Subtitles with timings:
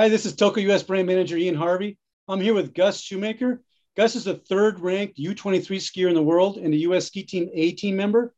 [0.00, 1.98] Hi, this is Toko US brand manager Ian Harvey.
[2.26, 3.60] I'm here with Gus Schumacher.
[3.98, 7.50] Gus is the third ranked U23 skier in the world and a US ski team
[7.52, 8.34] A team member.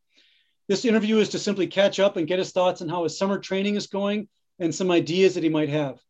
[0.67, 3.39] This interview is to simply catch up and get his thoughts on how his summer
[3.39, 4.27] training is going
[4.59, 6.01] and some ideas that he might have.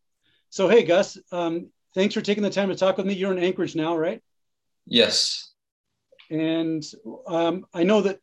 [0.48, 3.12] So, hey, Gus, um, thanks for taking the time to talk with me.
[3.12, 4.22] You're in Anchorage now, right?
[4.86, 5.52] Yes.
[6.30, 6.82] And
[7.26, 8.20] um, I know that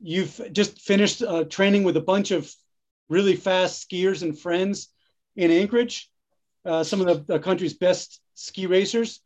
[0.00, 2.52] you've just finished uh, training with a bunch of
[3.08, 4.88] really fast skiers and friends
[5.36, 6.08] in Anchorage
[6.64, 9.20] uh, some of the, the, country's best ski racers.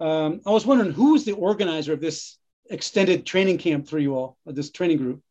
[0.00, 2.38] Um, I was wondering who was the organizer of this
[2.70, 5.22] extended training camp for you all, this training group?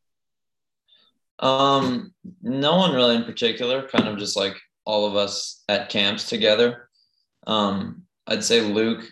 [1.40, 6.30] Um, no one really in particular, kind of just like all of us at camps
[6.30, 6.90] together.
[7.48, 9.04] Um, I'd say Luke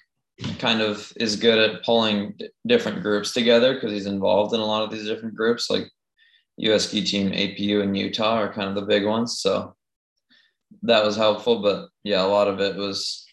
[0.59, 4.65] kind of is good at pulling d- different groups together because he's involved in a
[4.65, 5.89] lot of these different groups, like
[6.57, 9.39] US Ski Team, APU, and Utah are kind of the big ones.
[9.39, 9.75] So
[10.83, 11.61] that was helpful.
[11.61, 13.25] But yeah, a lot of it was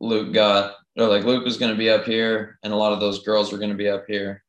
[0.00, 3.00] Luke got or like Luke was going to be up here, and a lot of
[3.00, 4.42] those girls were going to be up here.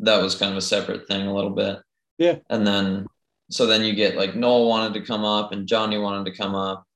[0.00, 1.78] That was kind of a separate thing a little bit.
[2.18, 2.36] Yeah.
[2.50, 3.06] And then
[3.50, 6.54] so then you get like Noel wanted to come up and Johnny wanted to come
[6.54, 6.86] up,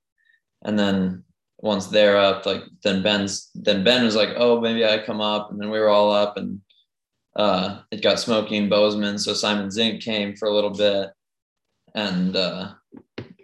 [0.63, 1.23] and then
[1.59, 5.51] once they're up, like then Ben's then Ben was like, oh maybe I come up,
[5.51, 6.61] and then we were all up and.
[7.35, 11.11] Uh, it got Smokey and Bozeman, so Simon Zink came for a little bit,
[11.93, 12.71] and uh,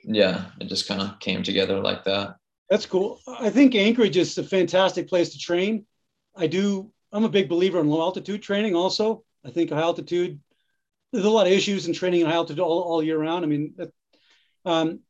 [0.04, 2.36] yeah, it just kind of came together like that.
[2.70, 3.20] That's cool.
[3.28, 5.86] I think Anchorage is a fantastic place to train.
[6.36, 6.92] I do.
[7.12, 8.76] I'm a big believer in low altitude training.
[8.76, 10.40] Also, I think high altitude.
[11.12, 13.46] There's a lot of issues in training in high altitude all, all year round.
[13.46, 13.76] I mean,
[14.66, 15.02] um,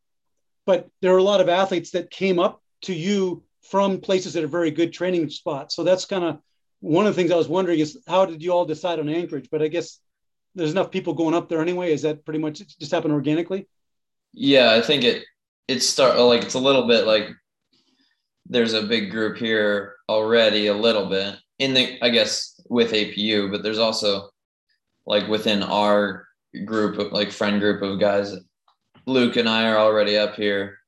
[0.66, 4.44] but there are a lot of athletes that came up to you from places that
[4.44, 5.74] are very good training spots.
[5.74, 6.40] So that's kind of
[6.80, 9.48] one of the things I was wondering is how did you all decide on Anchorage?
[9.50, 9.98] But I guess
[10.54, 11.92] there's enough people going up there anyway.
[11.92, 13.66] Is that pretty much just happened organically?
[14.34, 15.24] Yeah, I think it
[15.68, 17.28] it start oh, like it's a little bit like
[18.46, 23.50] there's a big group here already a little bit in the I guess with APU,
[23.50, 24.30] but there's also
[25.06, 26.26] like within our
[26.64, 28.34] group of like friend group of guys.
[29.06, 30.78] Luke and I are already up here,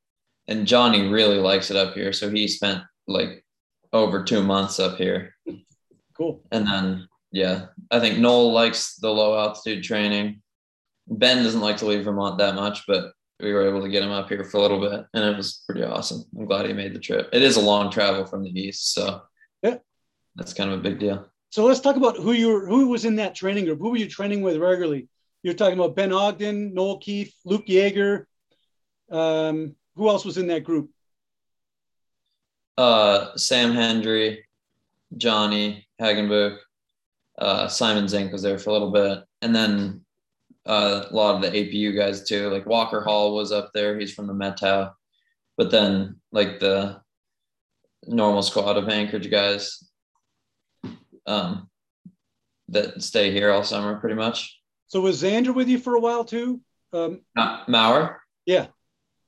[0.49, 3.45] and Johnny really likes it up here, so he spent like
[3.93, 5.35] over two months up here.
[6.17, 6.43] Cool.
[6.51, 10.43] And then yeah, I think Noel likes the low altitude training.
[11.07, 14.11] Ben doesn't like to leave Vermont that much, but we were able to get him
[14.11, 16.25] up here for a little bit, and it was pretty awesome.
[16.37, 17.29] I'm glad he made the trip.
[17.33, 19.23] It is a long travel from the east, so
[19.63, 19.77] yeah,
[20.35, 21.27] that's kind of a big deal.
[21.51, 23.79] So let's talk about who you were, who was in that training group.
[23.79, 25.09] Who were you training with regularly?
[25.43, 28.27] You're talking about Ben Ogden, Noel Keeffe, Luke Jager.
[29.11, 30.91] Um, who else was in that group?
[32.77, 34.45] Uh, Sam Hendry,
[35.17, 36.59] Johnny Hagenbuch,
[37.39, 40.05] uh, Simon Zink was there for a little bit, and then
[40.67, 42.49] uh, a lot of the APU guys too.
[42.51, 43.99] Like Walker Hall was up there.
[43.99, 44.93] He's from the Methow.
[45.57, 47.01] But then like the
[48.07, 49.83] normal squad of Anchorage guys
[51.27, 51.69] um,
[52.69, 54.61] that stay here all summer pretty much.
[54.89, 56.61] So was Xander with you for a while too?
[56.93, 58.21] Um, uh, Maurer?
[58.45, 58.67] Yeah.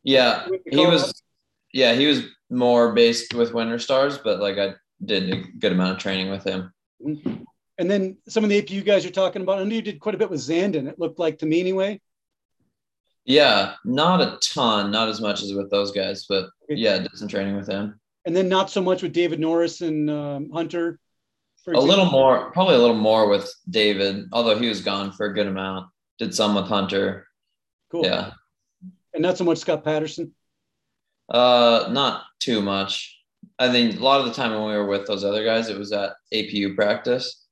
[0.05, 0.47] Yeah.
[0.71, 1.23] He was,
[1.73, 4.75] yeah, he was more based with Winter Stars, but like I
[5.05, 6.73] did a good amount of training with him.
[7.05, 7.43] Mm-hmm.
[7.79, 10.15] And then some of the APU guys you're talking about, I know you did quite
[10.15, 10.89] a bit with Zanden.
[10.89, 12.01] It looked like to me anyway.
[13.25, 17.29] Yeah, not a ton, not as much as with those guys, but yeah, did some
[17.29, 18.01] training with him.
[18.25, 20.99] And then not so much with David Norris and um, Hunter.
[21.67, 25.35] a little more, probably a little more with David, although he was gone for a
[25.35, 25.89] good amount.
[26.19, 27.29] Did some with Hunter.
[27.93, 28.05] Cool.
[28.05, 28.33] Yeah.
[29.15, 30.33] And not so much Scott Patterson.
[31.29, 33.23] Uh, not too much.
[33.59, 35.79] I think a lot of the time when we were with those other guys, it
[35.79, 37.47] was at APU practice.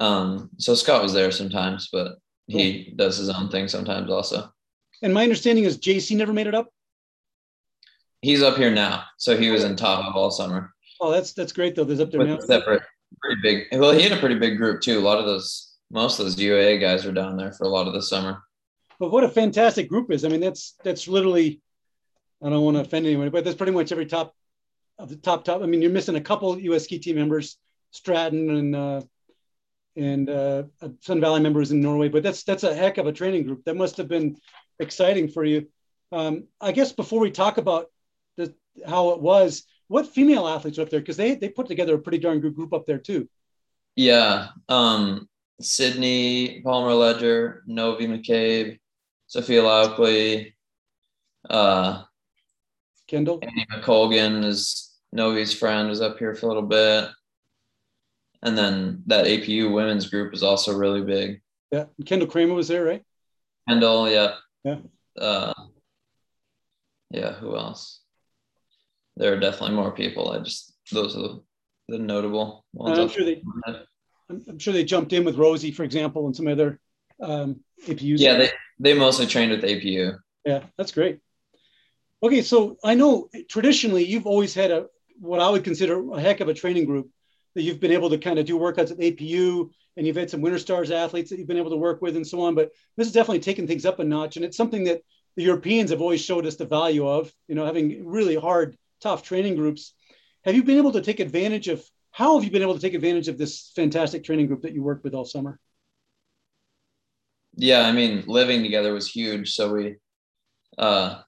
[0.00, 2.16] Um, so Scott was there sometimes, but
[2.46, 2.94] he cool.
[2.96, 4.50] does his own thing sometimes also.
[5.02, 6.68] And my understanding is JC never made it up.
[8.22, 10.72] He's up here now, so he was in Tahoe all summer.
[11.00, 11.84] Oh, that's that's great though.
[11.84, 12.38] There's up there With now.
[12.40, 12.82] Separate,
[13.22, 13.80] pretty big.
[13.80, 14.98] Well, he had a pretty big group too.
[14.98, 17.86] A lot of those, most of those UAA guys are down there for a lot
[17.86, 18.42] of the summer.
[18.98, 20.26] But what a fantastic group is!
[20.26, 21.62] I mean, that's that's literally.
[22.42, 24.34] I don't want to offend anyone, but that's pretty much every top
[24.98, 25.62] of the top top.
[25.62, 27.56] I mean, you're missing a couple US ski team members,
[27.90, 29.00] Stratton and uh,
[29.96, 30.64] and uh,
[31.00, 32.08] Sun Valley members in Norway.
[32.08, 33.64] But that's that's a heck of a training group.
[33.64, 34.36] That must have been
[34.78, 35.68] exciting for you.
[36.12, 37.86] Um, I guess before we talk about
[38.36, 38.54] the,
[38.86, 41.00] how it was, what female athletes were up there?
[41.00, 43.28] Because they they put together a pretty darn good group up there too.
[43.96, 45.28] Yeah, um,
[45.60, 48.78] Sydney Palmer Leger, Novi McCabe,
[49.26, 50.52] Sophia Laukli,
[51.48, 52.04] uh,
[53.08, 57.10] Kendall, Annie McColgan is Novi's friend was up here for a little bit
[58.42, 61.40] and then that APU women's group is also really big.
[61.70, 63.04] Yeah, Kendall Kramer was there, right?
[63.68, 64.34] Kendall, yeah,
[64.64, 64.78] yeah,
[65.18, 65.54] uh,
[67.10, 67.32] yeah.
[67.34, 68.00] Who else?
[69.20, 70.32] there are definitely more people.
[70.32, 71.42] I just those are the,
[71.88, 72.98] the notable ones.
[72.98, 73.42] I'm sure they,
[74.48, 76.80] I'm sure they jumped in with Rosie, for example, and some other
[77.22, 78.18] um, APUs.
[78.18, 80.18] Yeah, they they mostly trained with APU.
[80.44, 81.20] Yeah, that's great.
[82.22, 84.86] Okay, so I know traditionally you've always had a
[85.18, 87.10] what I would consider a heck of a training group
[87.54, 90.40] that you've been able to kind of do workouts at APU, and you've had some
[90.40, 92.54] Winter Stars athletes that you've been able to work with, and so on.
[92.54, 95.02] But this is definitely taking things up a notch, and it's something that
[95.36, 97.32] the Europeans have always showed us the value of.
[97.48, 99.94] You know, having really hard, tough training groups.
[100.44, 101.84] Have you been able to take advantage of?
[102.12, 104.82] How have you been able to take advantage of this fantastic training group that you
[104.82, 105.60] worked with all summer?
[107.54, 109.52] Yeah, I mean, living together was huge.
[109.52, 109.96] So we,
[110.78, 111.22] uh,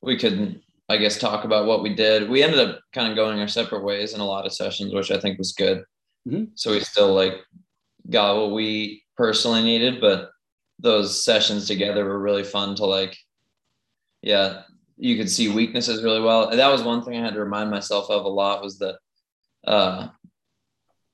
[0.00, 2.28] we could, I guess, talk about what we did.
[2.28, 5.10] We ended up kind of going our separate ways in a lot of sessions, which
[5.10, 5.84] I think was good.
[6.28, 6.44] Mm-hmm.
[6.54, 7.34] So we still like
[8.10, 10.30] got what we personally needed, but
[10.78, 13.16] those sessions together were really fun to like,
[14.20, 14.62] yeah,
[14.96, 16.48] you could see weaknesses really well.
[16.48, 18.98] And that was one thing I had to remind myself of a lot was that
[19.66, 20.08] uh,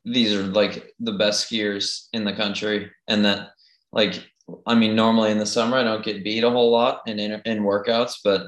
[0.04, 3.50] these are like the best skiers in the country, and that
[3.92, 4.26] like
[4.66, 7.40] I mean, normally in the summer I don't get beat a whole lot in in,
[7.44, 8.46] in workouts, but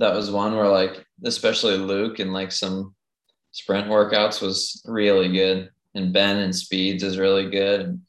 [0.00, 2.94] that was one where like especially Luke and like some
[3.52, 8.00] sprint workouts was really good, and Ben and speeds is really good, and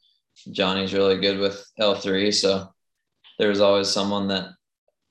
[0.51, 2.73] Johnny's really good with L three, so
[3.37, 4.49] there's always someone that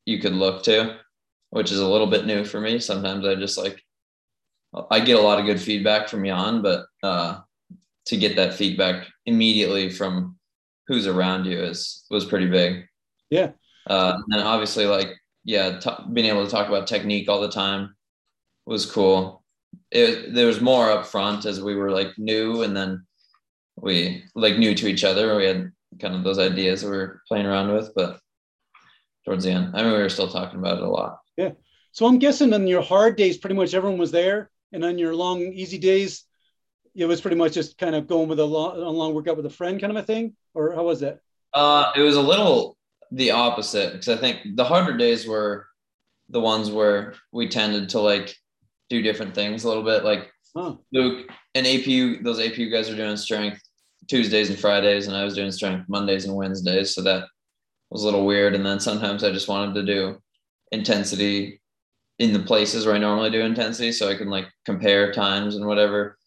[0.07, 0.99] you could look to,
[1.51, 2.79] which is a little bit new for me.
[2.79, 3.83] Sometimes I just like
[4.91, 7.41] I get a lot of good feedback from Jan, but uh,
[8.07, 10.39] to get that feedback immediately from
[10.87, 12.87] who's around you is was pretty big.
[13.31, 13.51] Yeah.
[13.87, 15.11] Uh, and obviously, like
[15.51, 17.97] yeah, t- being able to talk about technique all the time
[18.67, 19.43] was cool.
[19.91, 23.05] It, there was more up front as we were like new, and then
[23.77, 25.37] we like new to each other.
[25.37, 28.21] We had kind of those ideas that we were playing around with, but
[29.25, 31.19] towards the end, I mean, we were still talking about it a lot.
[31.37, 31.51] Yeah.
[31.91, 35.17] So I'm guessing on your hard days, pretty much everyone was there, and on your
[35.17, 36.25] long, easy days,
[36.95, 39.47] it was pretty much just kind of going with a long, a long workout with
[39.47, 41.19] a friend, kind of a thing, or how was that?
[41.53, 42.77] Uh, it was a little
[43.13, 45.67] the opposite because I think the harder days were
[46.29, 48.35] the ones where we tended to like
[48.89, 50.05] do different things a little bit.
[50.05, 50.77] Like huh.
[50.93, 53.61] Luke and APU, those APU guys are doing strength
[54.09, 56.95] Tuesdays and Fridays, and I was doing strength Mondays and Wednesdays.
[56.95, 57.27] So that
[57.91, 58.55] was a little weird.
[58.55, 60.19] And then sometimes I just wanted to do
[60.73, 61.61] intensity
[62.19, 65.67] in the places where I normally do intensity so I can like compare times and
[65.67, 66.19] whatever.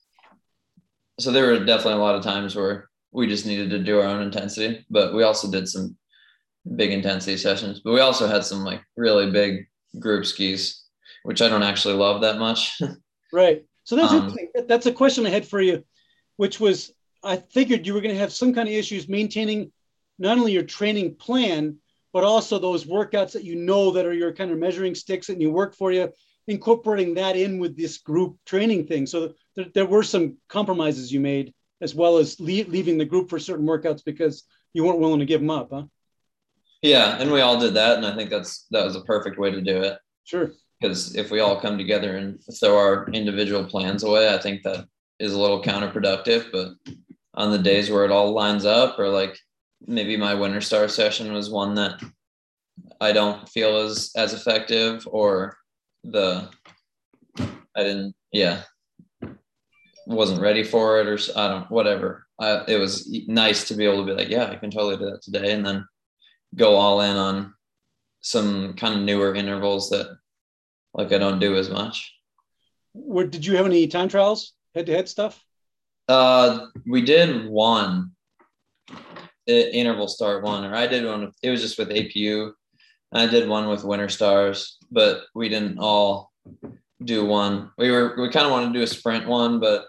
[1.20, 4.08] So there were definitely a lot of times where we just needed to do our
[4.08, 5.96] own intensity, but we also did some
[6.76, 7.82] big intensity sessions.
[7.84, 9.68] But we also had some like really big
[10.00, 10.84] group skis,
[11.24, 12.82] which I don't actually love that much.
[13.34, 13.64] right.
[13.84, 14.36] So that's um,
[14.68, 15.84] that's a question I had for you,
[16.38, 16.94] which was
[17.24, 19.72] I figured you were going to have some kind of issues maintaining
[20.20, 21.78] not only your training plan,
[22.14, 25.42] but also those workouts that you know that are your kind of measuring sticks and
[25.42, 26.12] you work for you,
[26.48, 29.06] incorporating that in with this group training thing.
[29.06, 33.30] So there, there were some compromises you made, as well as leave, leaving the group
[33.30, 34.44] for certain workouts because
[34.74, 35.84] you weren't willing to give them up, huh?
[36.84, 39.50] Yeah, and we all did that, and I think that's that was a perfect way
[39.50, 39.98] to do it.
[40.26, 40.52] Sure.
[40.80, 44.86] Because if we all come together and throw our individual plans away, I think that
[45.18, 46.52] is a little counterproductive.
[46.52, 46.74] But
[47.36, 49.40] on the days where it all lines up, or like
[49.88, 52.02] maybe my winter star session was one that
[53.00, 55.56] I don't feel as as effective, or
[56.04, 56.50] the
[57.40, 58.64] I didn't, yeah,
[60.06, 62.26] wasn't ready for it, or I don't, whatever.
[62.42, 65.06] I, it was nice to be able to be like, yeah, I can totally do
[65.06, 65.86] that today, and then
[66.56, 67.54] go all in on
[68.22, 70.18] some kind of newer intervals that
[70.94, 72.14] like I don't do as much.
[72.94, 75.44] What did you have any time trials, head to head stuff?
[76.08, 78.12] Uh, we did one
[79.48, 81.32] interval start one, or I did one.
[81.42, 82.52] It was just with APU.
[83.12, 86.32] I did one with Winter Stars, but we didn't all
[87.04, 87.72] do one.
[87.78, 89.86] We were we kind of wanted to do a sprint one, but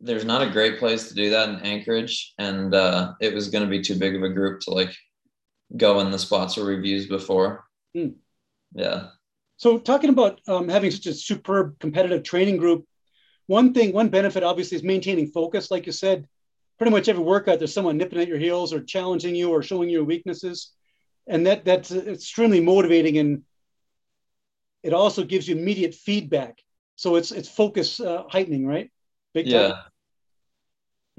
[0.00, 3.64] there's not a great place to do that in Anchorage, and uh, it was going
[3.64, 4.94] to be too big of a group to like
[5.76, 7.64] go in the spots or reviews before.
[7.96, 8.14] Mm.
[8.74, 9.08] Yeah.
[9.56, 12.86] So talking about um, having such a superb competitive training group,
[13.46, 15.70] one thing, one benefit obviously is maintaining focus.
[15.70, 16.26] Like you said,
[16.78, 19.90] pretty much every workout there's someone nipping at your heels or challenging you or showing
[19.90, 20.72] your weaknesses,
[21.26, 23.42] and that that's extremely motivating and
[24.82, 26.58] it also gives you immediate feedback.
[26.96, 28.90] So it's it's focus uh, heightening, right?
[29.34, 29.68] Big yeah.
[29.68, 29.82] Time.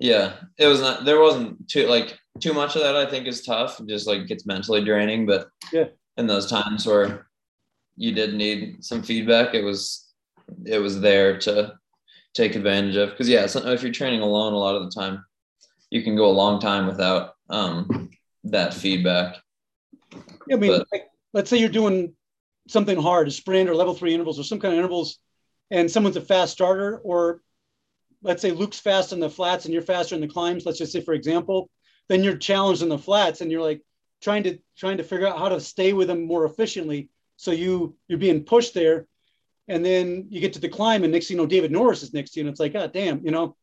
[0.01, 1.05] Yeah, it was not.
[1.05, 2.95] There wasn't too like too much of that.
[2.95, 3.79] I think is tough.
[3.79, 5.27] It just like gets mentally draining.
[5.27, 7.27] But yeah, in those times where
[7.95, 10.11] you did need some feedback, it was
[10.65, 11.75] it was there to
[12.33, 13.11] take advantage of.
[13.11, 15.23] Because yeah, so if you're training alone, a lot of the time
[15.91, 18.09] you can go a long time without um,
[18.45, 19.37] that feedback.
[20.47, 22.15] Yeah, I mean, but, like, let's say you're doing
[22.67, 25.19] something hard, a sprint or level three intervals or some kind of intervals,
[25.69, 27.43] and someone's a fast starter, or
[28.23, 30.91] let's say Luke's fast in the flats and you're faster in the climbs, let's just
[30.91, 31.69] say for example,
[32.09, 33.81] then you're challenged in the flats and you're like
[34.21, 37.09] trying to trying to figure out how to stay with them more efficiently.
[37.37, 39.07] So you you're being pushed there,
[39.67, 42.13] and then you get to the climb, and next thing you know, David Norris is
[42.13, 43.55] next to you, and it's like, God damn, you know.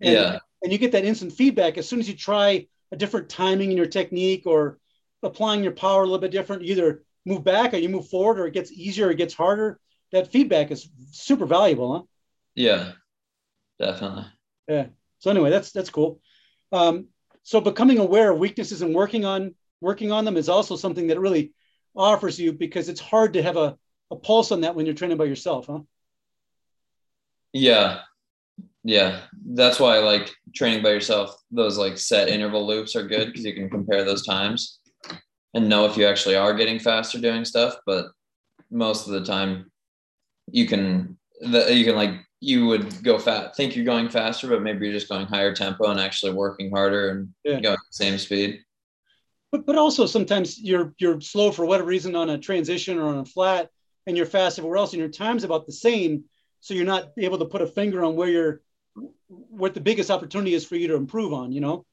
[0.00, 0.38] And, Yeah.
[0.62, 3.76] And you get that instant feedback as soon as you try a different timing in
[3.76, 4.78] your technique or
[5.24, 6.62] applying your power a little bit different.
[6.62, 9.80] Either move back or you move forward, or it gets easier, or it gets harder.
[10.12, 12.02] That feedback is super valuable, huh?
[12.54, 12.92] Yeah.
[13.82, 14.26] Definitely.
[14.68, 14.86] Yeah.
[15.18, 16.20] So anyway, that's that's cool.
[16.70, 17.08] Um,
[17.42, 21.18] so becoming aware of weaknesses and working on working on them is also something that
[21.18, 21.52] really
[21.96, 23.76] offers you because it's hard to have a,
[24.12, 25.80] a pulse on that when you're training by yourself, huh?
[27.52, 28.02] Yeah.
[28.84, 29.22] Yeah.
[29.44, 31.34] That's why I like training by yourself.
[31.50, 34.78] Those like set interval loops are good because you can compare those times
[35.54, 37.74] and know if you actually are getting faster doing stuff.
[37.84, 38.06] But
[38.70, 39.72] most of the time
[40.52, 42.12] you can the, you can like
[42.42, 45.86] you would go fast think you're going faster, but maybe you're just going higher tempo
[45.86, 47.60] and actually working harder and Yeah.
[47.60, 48.64] going the same speed.
[49.52, 53.18] But but also sometimes you're you're slow for whatever reason on a transition or on
[53.18, 53.70] a flat,
[54.06, 56.24] and you're fast everywhere else, and your time's about the same.
[56.60, 58.62] So you're not able to put a finger on where you're
[59.28, 61.86] what the biggest opportunity is for you to improve on, you know.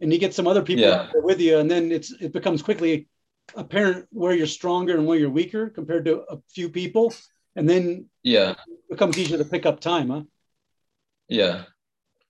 [0.00, 1.10] And you get some other people Yeah.
[1.14, 3.06] with you, and then it's it becomes quickly
[3.54, 7.14] apparent where you're stronger and where you're weaker compared to a few people,
[7.56, 8.54] and then Yeah.
[8.68, 10.22] it becomes easier to pick up time, huh?
[11.28, 11.64] Yeah.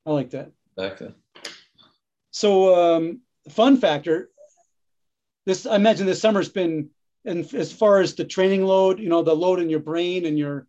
[0.07, 0.53] I like that.
[0.77, 1.15] Exactly.
[2.31, 4.31] So, um, fun factor.
[5.45, 6.91] This I imagine this summer's been,
[7.25, 10.39] and as far as the training load, you know, the load in your brain and
[10.39, 10.67] your,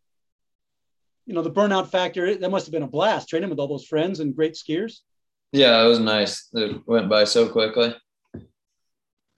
[1.26, 2.36] you know, the burnout factor.
[2.36, 5.00] That must have been a blast training with all those friends and great skiers.
[5.52, 6.50] Yeah, it was nice.
[6.54, 7.96] It went by so quickly.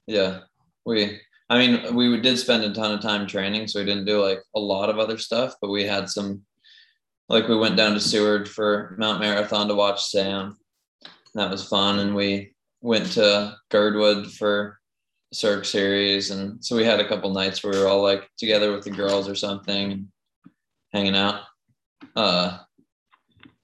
[0.08, 0.42] Yeah,
[0.86, 1.20] we.
[1.50, 4.44] I mean, we did spend a ton of time training, so we didn't do like
[4.56, 6.44] a lot of other stuff, but we had some.
[7.28, 10.58] Like we went down to Seward for Mount Marathon to watch Sam.
[11.36, 14.80] That was fun, and we went to Girdwood for
[15.32, 18.72] Cirque Series, and so we had a couple nights where we were all like together
[18.72, 20.08] with the girls or something,
[20.92, 21.42] hanging out.
[22.16, 22.60] Uh,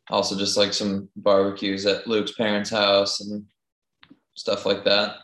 [0.09, 3.45] also just like some barbecues at Luke's parents' house and
[4.35, 5.17] stuff like that.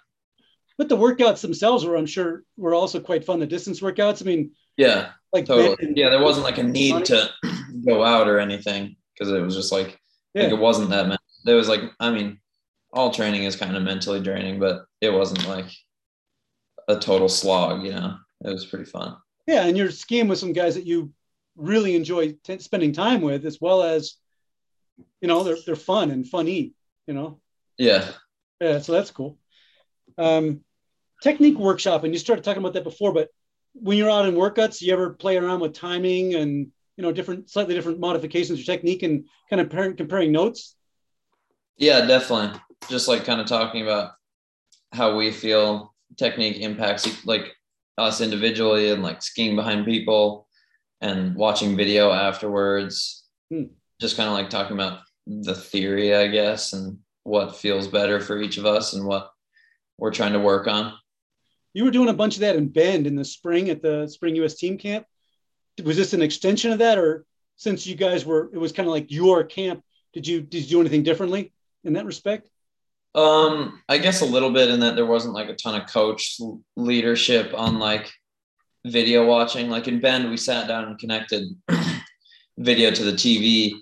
[0.81, 3.39] But the workouts themselves were, I'm sure, were also quite fun.
[3.39, 4.23] The distance workouts.
[4.23, 5.93] I mean, Yeah, like totally.
[5.95, 7.29] Yeah, there wasn't like a need to
[7.87, 9.99] go out or anything because it was just like, like
[10.33, 10.47] Yeah.
[10.47, 11.07] it wasn't that.
[11.07, 12.39] Men- there was like, I mean,
[12.93, 15.67] all training is kind of mentally draining, but it wasn't like
[16.87, 17.83] a total slog.
[17.83, 19.17] You know, it was pretty fun.
[19.45, 21.13] Yeah, and you're skiing with some guys that you
[21.55, 24.15] really enjoy t- spending time with, as well as,
[25.21, 26.73] you know, they're they're fun and funny.
[27.05, 27.39] You know.
[27.77, 28.09] Yeah,
[28.59, 29.37] Yeah, so that's cool.
[30.17, 30.61] Um,
[31.21, 33.29] technique workshop, and you started talking about that before, but
[33.73, 37.49] when you're out in workouts, you ever play around with timing and you know different,
[37.49, 40.75] slightly different modifications or technique and kind of comparing, comparing notes?
[41.81, 42.59] yeah, definitely.
[42.89, 44.11] Just like kind of talking about
[44.93, 47.53] how we feel technique impacts like
[47.97, 50.47] us individually and like skiing behind people
[51.01, 53.25] and watching video afterwards.
[53.49, 53.63] Hmm.
[53.99, 58.39] Just kind of like talking about the theory, I guess, and what feels better for
[58.39, 59.31] each of us and what
[59.97, 60.93] we're trying to work on.
[61.73, 64.35] You were doing a bunch of that in Bend in the spring at the Spring
[64.37, 65.05] US Team Camp.
[65.83, 67.25] Was this an extension of that, or
[67.55, 69.83] since you guys were, it was kind of like your camp?
[70.13, 72.49] Did you did you do anything differently in that respect?
[73.15, 76.37] Um, I guess a little bit in that there wasn't like a ton of coach
[76.75, 78.11] leadership on like
[78.85, 79.69] video watching.
[79.69, 81.47] Like in Bend, we sat down and connected
[82.57, 83.73] video to the TV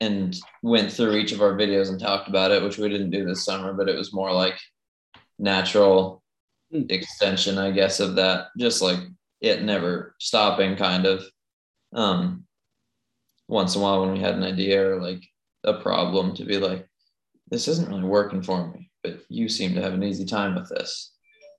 [0.00, 3.24] and went through each of our videos and talked about it, which we didn't do
[3.24, 4.58] this summer, but it was more like
[5.38, 6.22] natural.
[6.88, 8.98] Extension, I guess, of that, just like
[9.40, 11.24] it never stopping kind of.
[11.92, 12.44] Um,
[13.48, 15.22] once in a while when we had an idea or like
[15.64, 16.88] a problem to be like,
[17.50, 20.68] this isn't really working for me, but you seem to have an easy time with
[20.68, 21.12] this.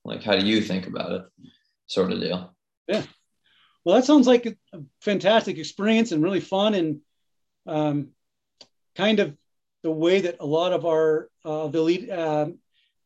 [0.03, 1.23] Like, how do you think about it?
[1.87, 2.55] Sort of deal.
[2.87, 3.03] Yeah.
[3.83, 7.01] Well, that sounds like a fantastic experience and really fun and
[7.67, 8.09] um,
[8.95, 9.35] kind of
[9.83, 12.09] the way that a lot of our uh, the lead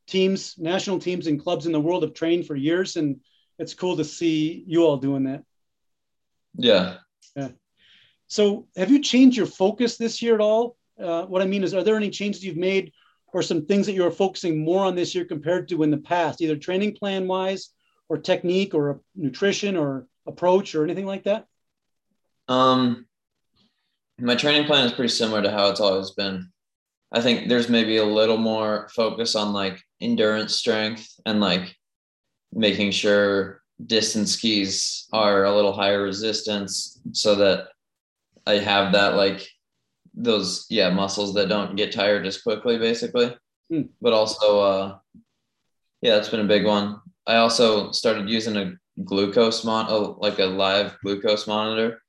[0.10, 3.22] teams, national teams, and clubs in the world have trained for years, and
[3.58, 5.44] it's cool to see you all doing that.
[6.56, 6.98] Yeah.
[8.28, 10.78] So, have you changed your focus this year at all?
[11.02, 12.92] Uh, what I mean is, are there any changes you've made,
[13.34, 16.42] or some things that you're focusing more on this year compared to in the past,
[16.42, 17.70] either training plan wise,
[18.08, 21.48] or technique, or nutrition, or approach, or anything like that?
[22.48, 23.08] Um,
[24.20, 26.52] my training plan is pretty similar to how it's always been.
[27.12, 31.76] I think there's maybe a little more focus on like endurance strength and like
[32.54, 37.70] making sure distance skis are a little higher resistance so that
[38.46, 39.48] I have that like
[40.14, 43.36] those yeah muscles that don't get tired as quickly basically
[43.70, 43.84] hmm.
[44.02, 44.98] but also uh
[46.02, 48.74] yeah that's been a big one i also started using a
[49.06, 52.02] glucose mon like a live glucose monitor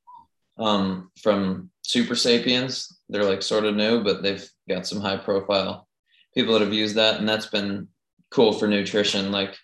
[0.59, 2.93] um from Supersapiens.
[3.09, 5.87] they're like sort of new but they've got some high profile
[6.35, 7.89] people that have used that and that's been
[8.31, 9.57] cool for nutrition like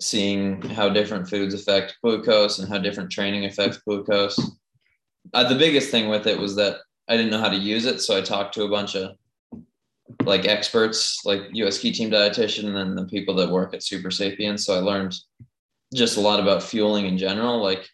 [0.00, 4.38] seeing how different foods affect glucose and how different training affects glucose
[5.34, 6.76] uh, the biggest thing with it was that
[7.08, 9.16] I didn't know how to use it, so I talked to a bunch of
[10.24, 14.60] like experts, like US ski team dietitian, and the people that work at Supersapiens.
[14.60, 15.14] So I learned
[15.94, 17.62] just a lot about fueling in general.
[17.62, 17.88] Like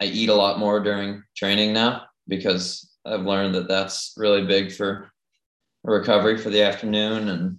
[0.00, 4.72] I eat a lot more during training now because I've learned that that's really big
[4.72, 5.10] for
[5.84, 7.58] recovery for the afternoon and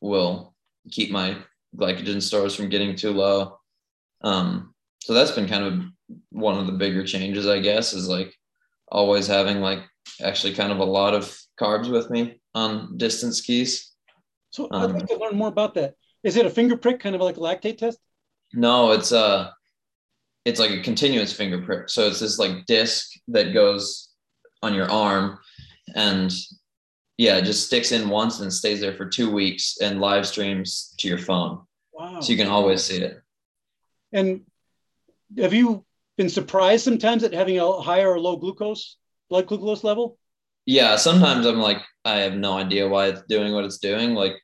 [0.00, 0.54] will
[0.90, 1.36] keep my
[1.76, 3.58] glycogen stores from getting too low.
[4.22, 5.82] Um, so that's been kind of
[6.30, 8.34] one of the bigger changes, I guess, is like
[8.90, 9.80] always having like
[10.22, 13.92] actually kind of a lot of carbs with me on distance skis.
[14.50, 15.94] So I'd like um, to learn more about that.
[16.24, 17.98] Is it a finger prick, kind of like a lactate test?
[18.52, 19.50] No, it's a, uh,
[20.44, 21.88] it's like a continuous finger prick.
[21.88, 24.08] So it's this like disc that goes
[24.62, 25.38] on your arm,
[25.94, 26.32] and
[27.20, 30.94] yeah, it just sticks in once and stays there for two weeks and live streams
[31.00, 31.60] to your phone.
[31.92, 32.18] Wow!
[32.20, 33.20] So you can always see it.
[34.10, 34.40] And
[35.36, 35.84] have you
[36.16, 38.96] been surprised sometimes at having a higher or low glucose
[39.28, 40.16] blood glucose level?
[40.64, 44.14] Yeah, sometimes I'm like, I have no idea why it's doing what it's doing.
[44.14, 44.36] Like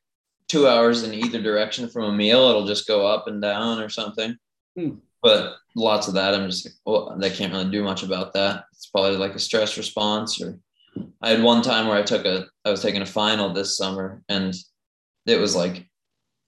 [0.47, 3.88] two hours in either direction from a meal, it'll just go up and down or
[3.88, 4.37] something.
[4.76, 4.97] Hmm.
[5.23, 8.64] But lots of that, I'm just like, well, they can't really do much about that.
[8.73, 10.42] It's probably like a stress response.
[10.42, 10.61] Or
[11.22, 14.22] I had one time where I took a, I was taking a final this summer,
[14.28, 14.54] and
[15.26, 15.86] it was like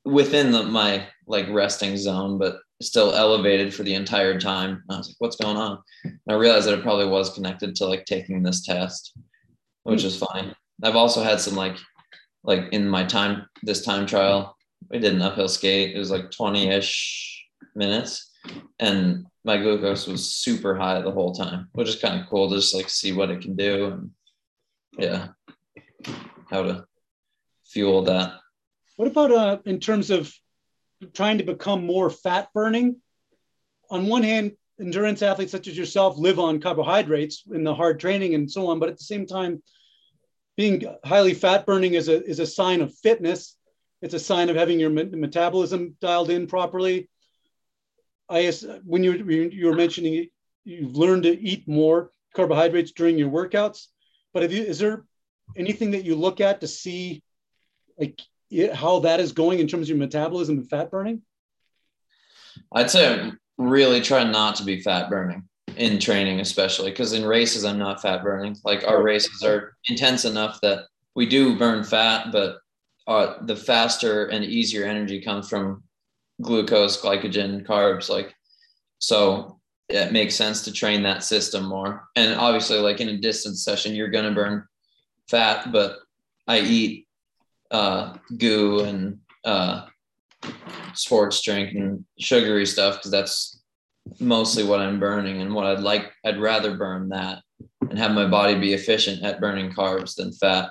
[0.05, 4.71] within the, my like resting zone, but still elevated for the entire time.
[4.71, 5.79] And I was like, what's going on?
[6.05, 9.17] And I realized that it probably was connected to like taking this test,
[9.83, 10.55] which is fine.
[10.83, 11.77] I've also had some like,
[12.45, 14.57] like in my time, this time trial,
[14.91, 15.95] we did an uphill skate.
[15.95, 17.45] It was like 20 ish
[17.75, 18.29] minutes
[18.79, 22.57] and my glucose was super high the whole time, which is kind of cool to
[22.57, 23.87] just like see what it can do.
[23.87, 24.11] And
[24.99, 25.29] yeah,
[26.51, 26.85] how to
[27.65, 28.35] fuel that.
[28.97, 30.33] What about uh, in terms of
[31.13, 32.97] trying to become more fat burning.
[33.91, 38.35] On one hand, endurance athletes such as yourself live on carbohydrates in the hard training
[38.35, 39.63] and so on, but at the same time,
[40.57, 43.57] being highly fat burning is a, is a sign of fitness.
[44.03, 47.09] It's a sign of having your metabolism dialed in properly.
[48.29, 48.53] I,
[48.85, 49.13] when you,
[49.51, 50.29] you were mentioning
[50.65, 53.87] you've learned to eat more carbohydrates during your workouts,
[54.33, 55.05] but have you, is there
[55.57, 57.23] anything that you look at to see
[57.99, 58.21] like
[58.75, 61.23] how that is going in terms of your metabolism and fat burning?
[62.73, 67.65] I'd say really trying not to be fat burning in training, especially because in races,
[67.65, 68.57] I'm not fat burning.
[68.65, 72.59] Like our races are intense enough that we do burn fat, but
[73.07, 75.83] uh, the faster and easier energy comes from
[76.43, 78.09] glucose, glycogen, carbs.
[78.09, 78.35] Like,
[78.99, 79.58] so
[79.89, 82.09] it makes sense to train that system more.
[82.17, 84.67] And obviously, like in a distance session, you're going to burn
[85.29, 85.99] fat, but
[86.47, 87.07] I eat
[87.71, 89.87] uh, goo and uh,
[90.95, 93.63] sports drink and sugary stuff because that's
[94.21, 96.13] mostly what I'm burning and what I'd like.
[96.25, 97.43] I'd rather burn that
[97.89, 100.71] and have my body be efficient at burning carbs than fat.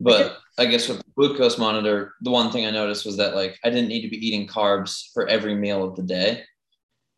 [0.00, 3.58] But I guess with the glucose monitor, the one thing I noticed was that like
[3.64, 6.42] I didn't need to be eating carbs for every meal of the day.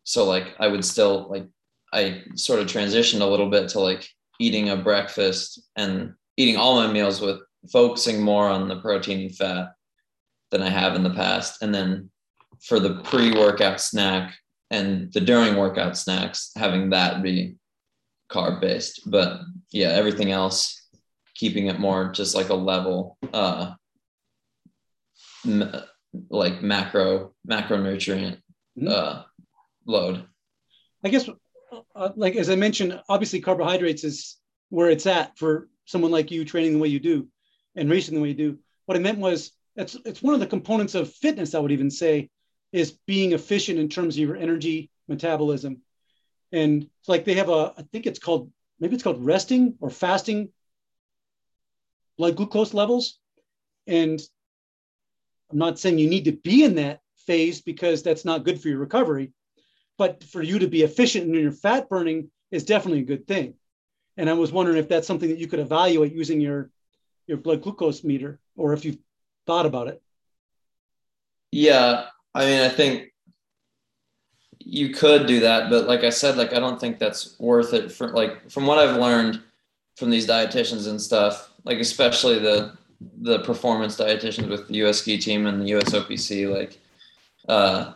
[0.05, 1.47] So like I would still like
[1.93, 4.07] I sort of transitioned a little bit to like
[4.39, 7.39] eating a breakfast and eating all my meals with
[7.71, 9.73] focusing more on the protein and fat
[10.51, 11.61] than I have in the past.
[11.61, 12.11] And then
[12.61, 14.35] for the pre workout snack
[14.71, 17.55] and the during workout snacks, having that be
[18.31, 19.01] carb based.
[19.09, 19.41] But
[19.71, 20.87] yeah, everything else,
[21.35, 23.73] keeping it more just like a level, uh,
[25.45, 25.75] m-
[26.29, 28.37] like macro, macronutrient
[28.77, 28.87] mm-hmm.
[28.87, 29.23] uh,
[29.85, 30.25] load.
[31.03, 31.29] I guess,
[31.95, 34.37] uh, like as I mentioned, obviously carbohydrates is
[34.69, 37.27] where it's at for someone like you training the way you do
[37.75, 38.57] and racing the way you do.
[38.85, 41.53] What I meant was it's it's one of the components of fitness.
[41.53, 42.29] I would even say
[42.71, 45.81] is being efficient in terms of your energy metabolism.
[46.51, 50.49] And like they have a, I think it's called maybe it's called resting or fasting
[52.17, 53.19] blood glucose levels.
[53.87, 54.19] And
[55.51, 58.69] I'm not saying you need to be in that phase because that's not good for
[58.69, 59.31] your recovery,
[59.97, 63.55] but for you to be efficient in your fat burning is definitely a good thing.
[64.17, 66.69] And I was wondering if that's something that you could evaluate using your
[67.27, 68.99] your blood glucose meter or if you've
[69.47, 70.01] thought about it.
[71.51, 72.05] Yeah.
[72.33, 73.13] I mean, I think
[74.59, 77.91] you could do that, but like I said, like I don't think that's worth it
[77.91, 79.41] for like from what I've learned
[79.95, 82.77] from these dietitians and stuff, like especially the
[83.21, 86.79] the performance dietitians with the US ski team and the USOPC, like
[87.47, 87.93] uh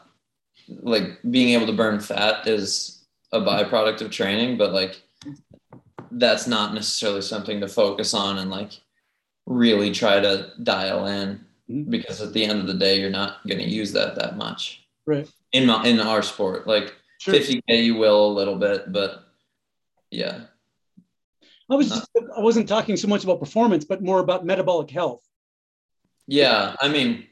[0.81, 5.01] like being able to burn fat is a byproduct of training, but like
[6.11, 8.71] that's not necessarily something to focus on and like
[9.45, 11.89] really try to dial in mm-hmm.
[11.89, 14.87] because at the end of the day you're not going to use that that much.
[15.05, 15.27] Right.
[15.51, 17.33] In my, in our sport like sure.
[17.33, 19.23] 50k you will a little bit but
[20.11, 20.41] yeah.
[21.71, 25.23] I was just, i wasn't talking so much about performance but more about metabolic health.
[26.27, 27.25] Yeah i mean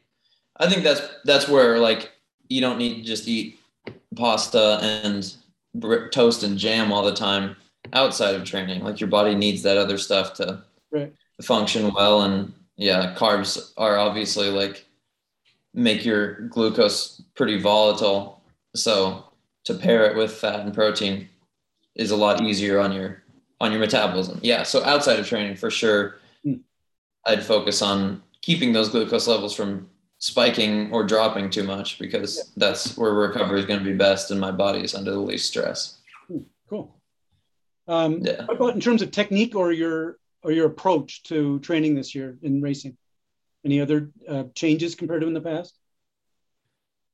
[0.57, 2.11] i think that's that's where like
[2.49, 3.59] you don't need to just eat
[4.15, 5.35] pasta and
[6.11, 7.55] toast and jam all the time
[7.93, 8.83] outside of training.
[8.83, 11.13] Like your body needs that other stuff to right.
[11.41, 12.23] function well.
[12.23, 14.85] And yeah carbs are obviously like
[15.73, 18.41] make your glucose pretty volatile.
[18.75, 19.25] So
[19.65, 21.29] to pair it with fat and protein
[21.95, 23.23] is a lot easier on your
[23.59, 24.39] on your metabolism.
[24.43, 26.59] Yeah so outside of training for sure mm.
[27.25, 32.43] i'd focus on keeping those glucose levels from spiking or dropping too much because yeah.
[32.57, 35.47] that's where recovery is going to be best and my body is under the least
[35.47, 35.99] stress
[36.69, 36.97] cool
[37.87, 38.45] um, yeah.
[38.45, 42.37] what about in terms of technique or your or your approach to training this year
[42.41, 42.97] in racing?
[43.65, 45.77] Any other uh, changes compared to in the past?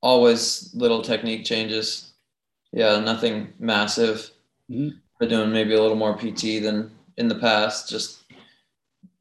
[0.02, 2.12] Always little technique changes.
[2.72, 4.30] Yeah, nothing massive.
[4.70, 4.96] Mm-hmm.
[5.20, 7.88] We're doing maybe a little more PT than in the past.
[7.88, 8.24] Just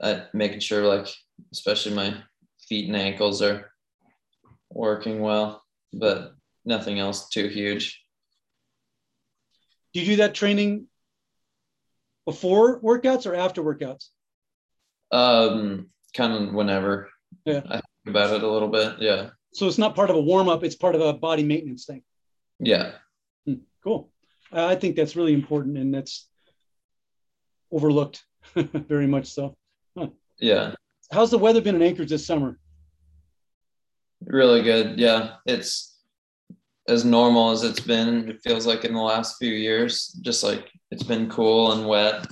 [0.01, 1.07] uh, making sure, like,
[1.51, 2.15] especially my
[2.67, 3.71] feet and ankles are
[4.73, 6.33] working well, but
[6.65, 8.01] nothing else too huge.
[9.93, 10.87] Do you do that training
[12.25, 14.07] before workouts or after workouts?
[15.11, 17.09] Um, kind of whenever.
[17.45, 17.61] Yeah.
[17.65, 18.95] I think about it a little bit.
[18.99, 19.29] Yeah.
[19.53, 22.03] So it's not part of a warm up; it's part of a body maintenance thing.
[22.59, 22.93] Yeah.
[23.45, 24.09] Hmm, cool.
[24.51, 26.27] I think that's really important, and that's
[27.71, 28.23] overlooked
[28.55, 29.55] very much so.
[29.97, 30.09] Huh.
[30.39, 30.73] Yeah.
[31.11, 32.59] How's the weather been in Anchorage this summer?
[34.33, 34.99] Really good.
[34.99, 35.95] Yeah, it's
[36.87, 38.27] as normal as it's been.
[38.27, 42.25] It feels like in the last few years, just like it's been cool and wet,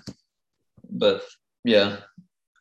[0.90, 1.22] but
[1.64, 1.98] yeah,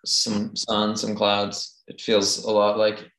[0.04, 1.82] some sun, some clouds.
[1.88, 3.10] It feels a lot like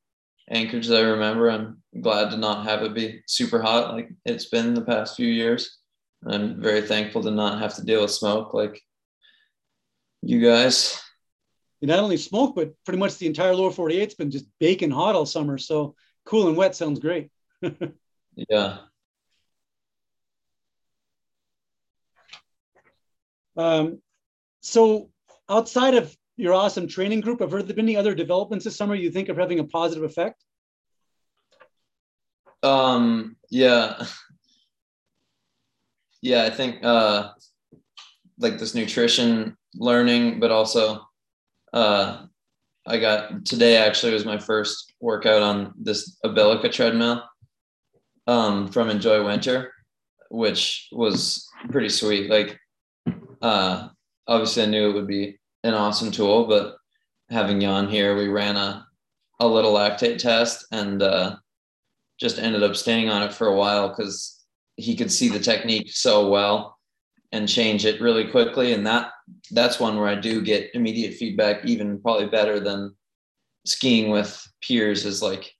[0.48, 1.50] Anchorage that I remember.
[1.50, 5.28] I'm glad to not have it be super hot like it's been the past few
[5.28, 5.80] years.
[6.24, 8.80] I'm very thankful to not have to deal with smoke like
[10.22, 11.02] you guys.
[11.82, 15.26] Not only smoke, but pretty much the entire lower 48's been just baking hot all
[15.26, 15.58] summer.
[15.58, 15.96] So
[16.32, 17.30] cool and wet sounds great.
[18.50, 18.78] yeah.
[23.58, 24.02] Um,
[24.62, 25.10] so
[25.50, 29.12] outside of your awesome training group, have there been any other developments this summer you
[29.12, 30.41] think of having a positive effect?
[32.63, 34.06] Um, yeah.
[36.24, 37.32] Yeah, I think uh,
[38.38, 41.02] like this nutrition learning, but also
[41.74, 42.28] uh,
[42.88, 47.24] I got today actually was my first workout on this Abilica treadmill
[48.28, 49.72] um, from Enjoy Winter,
[50.30, 52.30] which was pretty sweet.
[52.30, 52.60] Like
[53.41, 53.89] uh,
[54.28, 56.76] obviously, I knew it would be an awesome tool, but
[57.30, 58.86] having Jan here, we ran a,
[59.39, 61.36] a little lactate test and uh,
[62.20, 64.44] just ended up staying on it for a while because
[64.76, 66.78] he could see the technique so well
[67.32, 68.74] and change it really quickly.
[68.74, 69.11] And that
[69.52, 72.96] that's one where I do get immediate feedback, even probably better than
[73.66, 75.06] skiing with peers.
[75.06, 75.52] Is like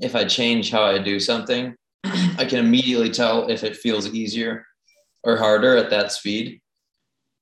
[0.00, 4.64] if I change how I do something, I can immediately tell if it feels easier
[5.24, 6.60] or harder at that speed.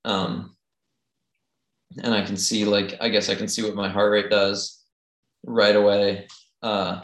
[0.04, 0.56] Um,
[2.02, 4.84] and I can see like I guess I can see what my heart rate does
[5.44, 6.26] right away.
[6.62, 7.02] Uh,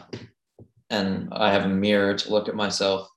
[0.89, 3.07] and I have a mirror to look at myself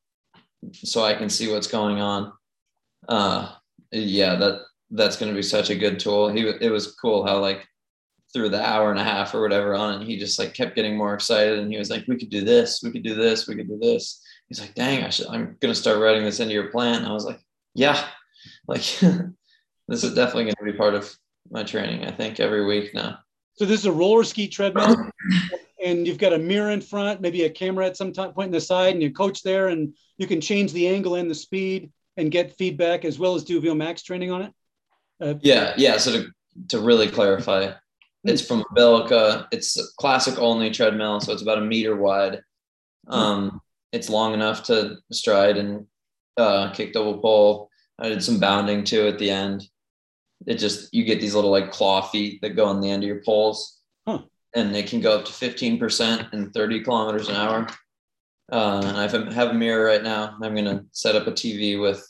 [0.73, 2.33] so I can see what's going on.
[3.09, 3.53] Uh,
[3.93, 6.29] yeah, that that's going to be such a good tool.
[6.29, 7.67] He it was cool how like
[8.33, 10.97] through the hour and a half or whatever on it, he just like kept getting
[10.97, 13.55] more excited and he was like, we could do this, we could do this, we
[13.55, 14.23] could do this.
[14.49, 16.97] He's like, dang, I should, I'm going to start writing this into your plan.
[16.97, 17.41] And I was like,
[17.75, 18.07] yeah,
[18.67, 18.81] like
[19.89, 21.15] this is definitely going to be part of
[21.51, 22.05] my training.
[22.05, 23.19] I think every week now.
[23.55, 25.11] So this is a roller ski treadmill,
[25.85, 28.61] and you've got a mirror in front, maybe a camera at some point in the
[28.61, 32.31] side, and your coach there, and you can change the angle and the speed and
[32.31, 34.53] get feedback as well as do VO2max training on it.
[35.21, 35.97] Uh, yeah, yeah.
[35.97, 36.31] So to
[36.69, 37.73] to really clarify,
[38.25, 39.47] it's from Abilica.
[39.53, 42.43] It's a classic only treadmill, so it's about a meter wide.
[43.09, 43.61] Um,
[43.93, 45.87] it's long enough to stride and
[46.37, 47.71] uh, kick double pole.
[47.99, 49.69] I did some bounding too at the end.
[50.47, 53.09] It just you get these little like claw feet that go on the end of
[53.09, 54.21] your poles, huh.
[54.55, 57.67] and they can go up to fifteen percent and thirty kilometers an hour.
[58.51, 60.37] Uh, and I have a mirror right now.
[60.43, 62.07] I'm gonna set up a TV with,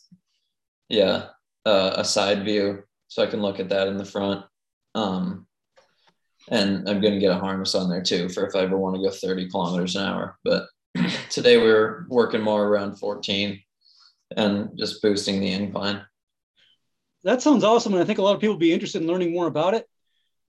[0.88, 1.26] yeah,
[1.66, 4.44] uh, a side view so I can look at that in the front.
[4.94, 5.46] Um,
[6.50, 9.02] and I'm gonna get a harness on there too for if I ever want to
[9.02, 10.38] go 30 kilometers an hour.
[10.44, 10.66] But
[11.30, 13.60] today we are working more around 14
[14.36, 16.02] and just boosting the incline.
[17.24, 19.32] That sounds awesome, and I think a lot of people will be interested in learning
[19.32, 19.86] more about it.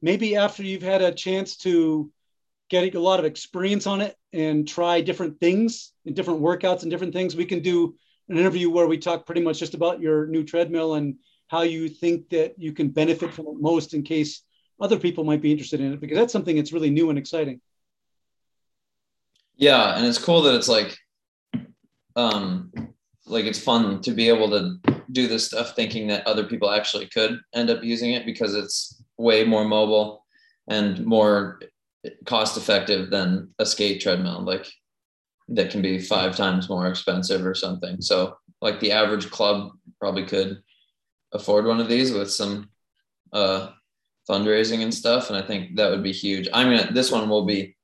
[0.01, 2.11] Maybe after you've had a chance to
[2.69, 6.91] get a lot of experience on it and try different things and different workouts and
[6.91, 7.95] different things, we can do
[8.29, 11.15] an interview where we talk pretty much just about your new treadmill and
[11.49, 14.43] how you think that you can benefit from it most in case
[14.79, 17.59] other people might be interested in it because that's something that's really new and exciting.
[19.57, 20.97] Yeah, and it's cool that it's like
[22.15, 22.71] um
[23.25, 24.79] like it's fun to be able to
[25.11, 29.03] do this stuff thinking that other people actually could end up using it because it's
[29.17, 30.25] way more mobile
[30.67, 31.59] and more
[32.25, 34.67] cost effective than a skate treadmill like
[35.49, 40.25] that can be five times more expensive or something so like the average club probably
[40.25, 40.61] could
[41.33, 42.69] afford one of these with some
[43.33, 43.69] uh
[44.29, 47.45] fundraising and stuff and i think that would be huge I mean, this one will
[47.45, 47.75] be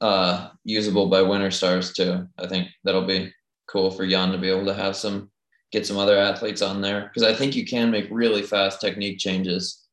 [0.00, 3.32] uh usable by winter stars too i think that'll be
[3.66, 5.30] cool for jan to be able to have some
[5.72, 9.18] get some other athletes on there because i think you can make really fast technique
[9.18, 9.86] changes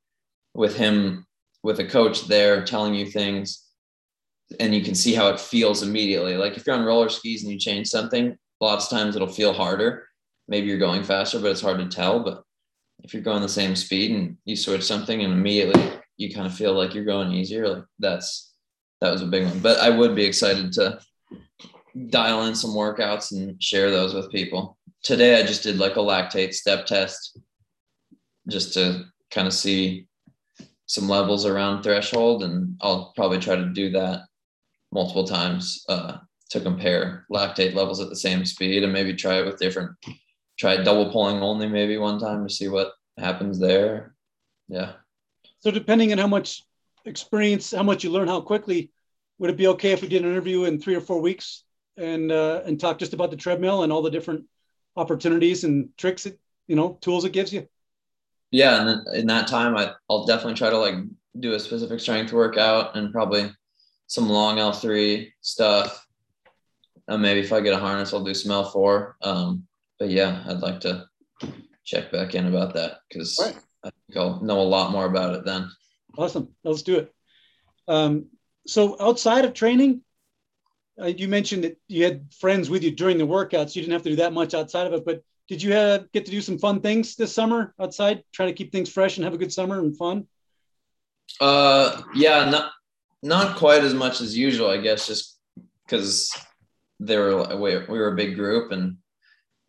[0.54, 1.26] with him
[1.64, 3.72] with a coach there telling you things
[4.60, 6.36] and you can see how it feels immediately.
[6.36, 9.54] Like if you're on roller skis and you change something, lots of times it'll feel
[9.54, 10.08] harder.
[10.48, 12.20] Maybe you're going faster, but it's hard to tell.
[12.24, 12.44] But
[13.04, 16.54] if you're going the same speed and you switch something and immediately you kind of
[16.54, 18.54] feel like you're going easier, like that's
[19.02, 19.60] that was a big one.
[19.60, 21.00] But I would be excited to
[22.10, 24.78] dial in some workouts and share those with people.
[25.04, 27.40] Today I just did like a lactate step test
[28.50, 30.08] just to kind of see
[30.86, 34.24] some levels around threshold, and I'll probably try to do that
[34.92, 36.18] multiple times uh,
[36.50, 39.92] to compare lactate levels at the same speed, and maybe try it with different.
[40.62, 44.14] Try double pulling only maybe one time to see what happens there.
[44.68, 44.92] Yeah.
[45.58, 46.64] So depending on how much
[47.06, 48.92] experience, how much you learn, how quickly,
[49.40, 51.64] would it be okay if we did an interview in three or four weeks
[51.98, 54.46] and uh, and talk just about the treadmill and all the different
[54.96, 57.68] opportunities and tricks it you know tools it gives you?
[58.52, 60.96] yeah, and then in that time, I, I'll definitely try to like
[61.40, 63.52] do a specific strength workout and probably
[64.06, 66.06] some long L3 stuff.
[67.08, 69.14] And maybe if I get a harness, I'll do some L4.
[69.24, 69.68] Um,
[70.02, 71.06] but yeah, I'd like to
[71.86, 73.56] check back in about that because right.
[73.86, 75.70] I think I'll know a lot more about it then.
[76.18, 76.50] Awesome.
[76.64, 77.14] Let's do it.
[77.88, 78.26] Um,
[78.66, 80.02] so outside of training,
[81.00, 83.76] uh, you mentioned that you had friends with you during the workouts.
[83.76, 86.26] You didn't have to do that much outside of it, but did you have, get
[86.26, 88.24] to do some fun things this summer outside?
[88.34, 90.26] Try to keep things fresh and have a good summer and fun.
[91.40, 92.72] Uh, yeah, not
[93.22, 95.38] not quite as much as usual, I guess, just
[95.86, 96.36] because
[97.00, 98.98] they were we, we were a big group and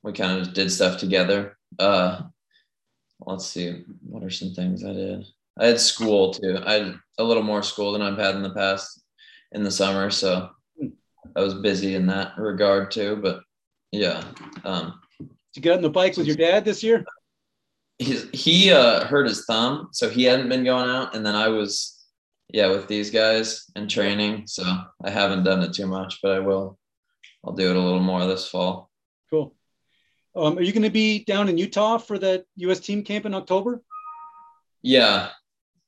[0.02, 1.56] we kind of did stuff together.
[1.78, 2.22] Uh,
[3.26, 5.26] let's see, what are some things I did?
[5.58, 6.58] I had school too.
[6.64, 9.02] I had a little more school than I've had in the past
[9.52, 10.88] in the summer, so hmm.
[11.36, 13.16] I was busy in that regard too.
[13.16, 13.42] But
[13.90, 14.22] yeah,
[14.64, 15.00] um,
[15.54, 17.04] you get on the bike with your dad this year?
[17.98, 21.48] He he uh, hurt his thumb, so he hadn't been going out, and then I
[21.48, 22.02] was,
[22.48, 24.44] yeah, with these guys and training.
[24.46, 24.64] So
[25.04, 26.78] I haven't done it too much, but I will.
[27.44, 28.91] I'll do it a little more this fall.
[30.35, 32.81] Um, are you going to be down in Utah for the U.S.
[32.81, 33.83] team camp in October?
[34.83, 35.29] Yeah,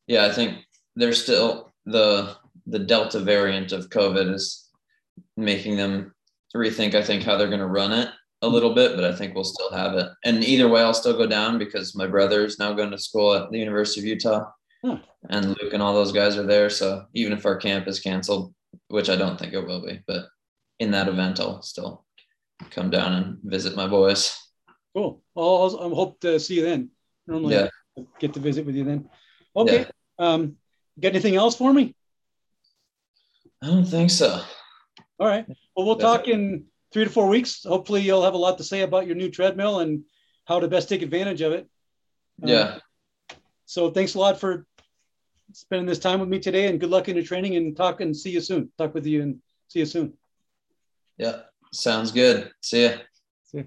[0.06, 0.26] yeah.
[0.26, 0.58] I think
[0.96, 4.70] there's still the the Delta variant of COVID is
[5.36, 6.14] making them
[6.54, 6.94] rethink.
[6.94, 8.08] I think how they're going to run it
[8.42, 10.08] a little bit, but I think we'll still have it.
[10.24, 13.34] And either way, I'll still go down because my brother is now going to school
[13.34, 14.50] at the University of Utah,
[14.84, 14.98] huh.
[15.30, 16.70] and Luke and all those guys are there.
[16.70, 18.54] So even if our camp is canceled,
[18.88, 20.26] which I don't think it will be, but
[20.78, 22.04] in that event, I'll still
[22.70, 24.38] come down and visit my boys.
[24.94, 25.22] Cool.
[25.36, 26.90] I'll, i hope to see you then.
[27.26, 27.68] Normally, yeah.
[27.98, 29.08] I get to visit with you then.
[29.56, 29.86] Okay.
[30.18, 30.32] Yeah.
[30.32, 30.56] Um,
[31.00, 31.94] got anything else for me?
[33.62, 34.40] I don't think so.
[35.18, 35.46] All right.
[35.74, 37.64] Well, we'll talk in three to four weeks.
[37.64, 40.04] Hopefully, you'll have a lot to say about your new treadmill and
[40.44, 41.68] how to best take advantage of it.
[42.42, 42.78] Um, yeah.
[43.64, 44.66] so thanks a lot for
[45.52, 47.56] spending this time with me today, and good luck in your training.
[47.56, 48.70] And talk and see you soon.
[48.76, 50.12] Talk with you and see you soon.
[51.16, 51.40] Yeah,
[51.74, 52.52] sounds good.
[52.60, 52.98] See ya.
[53.44, 53.64] See ya.